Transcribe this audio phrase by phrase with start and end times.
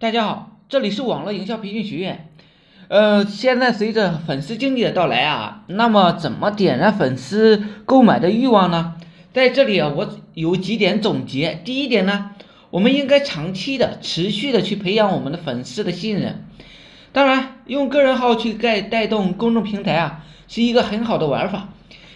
[0.00, 2.30] 大家好，这里是网络营销培训学院。
[2.88, 8.94] 呃，现在随着粉丝经济的到来啊，那么怎么点燃粉丝购买的欲望呢？
[9.34, 11.60] 在这里啊，我有几点总结。
[11.66, 12.30] 第一点呢，
[12.70, 16.46] 我们应该长期的、持续的去培养我们的粉丝的信任。
[17.12, 21.68] 当然，用个人号去带带动公众平台啊，是一个很好的玩法，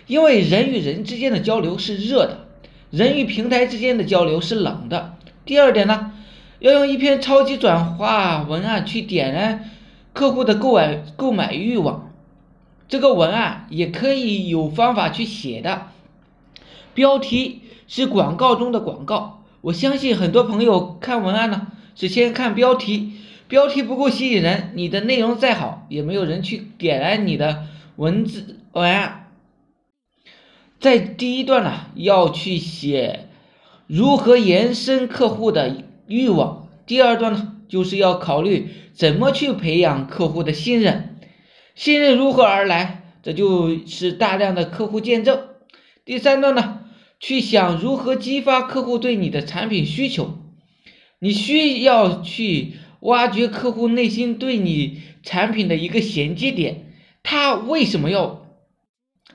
[0.07, 2.47] 因为人与人之间的交流是热的，
[2.89, 5.17] 人与平台之间的交流是冷的。
[5.45, 6.13] 第二点呢？
[6.61, 9.71] 要用一篇超级转化文案去点燃
[10.13, 12.13] 客户的购买购买欲望，
[12.89, 15.89] 这个文案也可以有方法去写的。
[16.95, 21.67] 标题是广告中的广告，我相信很多朋友看文案呢
[21.97, 23.13] 是先看标题，
[23.49, 27.65] 标题不够吸引人，你的内容再好也没有人去点燃你的
[27.97, 29.31] 文字文案。
[30.79, 33.29] 在第一段呢，要去写
[33.87, 35.83] 如何延伸客户的。
[36.07, 41.17] 欲望，第二段呢，就是要考虑怎么去培养客户的信任，
[41.75, 43.01] 信任如何而来？
[43.23, 45.49] 这就是大量的客户见证。
[46.05, 46.81] 第三段呢，
[47.19, 50.39] 去想如何激发客户对你的产品需求，
[51.21, 58.47] 你需要去挖掘客户内心对你产品的一个衔接点，他为什么要？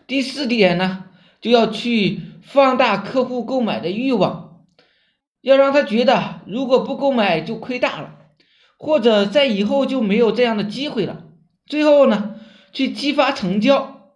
[0.06, 1.06] 第四点呢，
[1.42, 4.49] 就要去放大客户购买的欲望。
[5.42, 8.16] 要让他觉得，如果不购买就亏大了，
[8.78, 11.24] 或者在以后就没有这样的机会了。
[11.66, 12.36] 最后呢，
[12.74, 14.12] 去激发成交。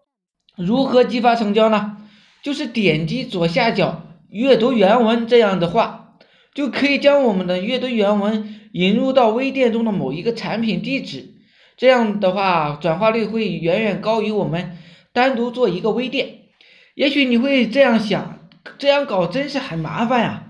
[0.57, 1.97] 如何激发成交呢？
[2.43, 6.15] 就是点击左下角阅读原文这样的话，
[6.53, 11.35] 就可以将我们的阅读原文引入到微店中的某一个产品地址。
[11.77, 14.77] 这样的话，转化率会远远高于我们
[15.13, 16.41] 单独做一个微店。
[16.95, 18.39] 也许你会这样想，
[18.77, 20.43] 这样搞真是很麻烦呀。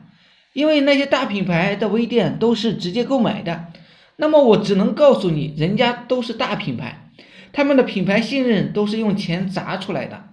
[0.54, 3.66] 因为那些大品牌的微店都是直接购买的，
[4.16, 7.10] 那么我只能告诉你，人家都是大品牌，
[7.52, 10.30] 他们的品牌信任都是用钱砸出来的。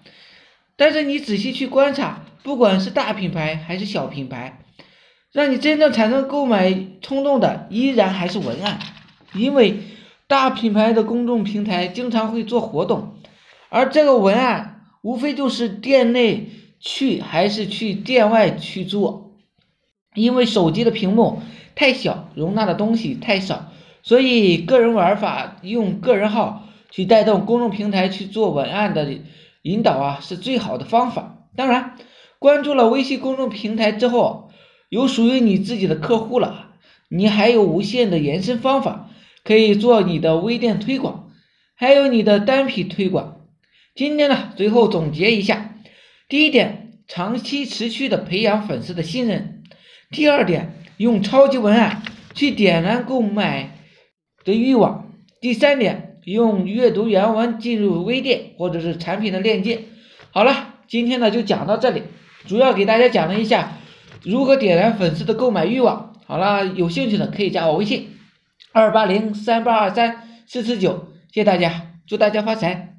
[0.76, 4.60] 但是你仔细去观察，不管是大品牌还是小品牌，
[5.32, 8.78] 让你真正产生购买冲动的，依然还是文案。
[9.32, 9.78] 因为
[10.26, 13.14] 大品牌的公众平台经常会做活动，
[13.68, 19.29] 而这个文案无非就是店内去还是去店外去做。
[20.14, 21.40] 因为手机的屏幕
[21.74, 23.72] 太小，容纳的东西太少，
[24.02, 29.08] 所以个人玩法用个人号去带动公众平台去做文案的
[29.62, 31.46] 引导啊，是最好的方法。
[31.54, 31.96] 当然，
[32.38, 34.50] 关注了微信公众平台之后，
[34.88, 36.70] 有属于你自己的客户了，
[37.08, 39.10] 你还有无限的延伸方法，
[39.44, 41.30] 可以做你的微店推广，
[41.76, 43.42] 还有你的单品推广。
[43.94, 45.76] 今天呢，最后总结一下：
[46.28, 49.59] 第一点，长期持续的培养粉丝的信任。
[50.10, 52.02] 第二点，用超级文案
[52.34, 53.78] 去点燃购买
[54.44, 55.12] 的欲望。
[55.40, 59.82] 第三点，用阅读原文进入微店或者是产品的链接。
[60.32, 62.02] 好了，今天呢就讲到这里，
[62.44, 63.78] 主要给大家讲了一下
[64.24, 66.12] 如何点燃粉丝的购买欲望。
[66.26, 68.08] 好了，有兴趣的可以加我微信：
[68.72, 72.89] 二八零三八二三四四九，谢谢大家，祝大家发财。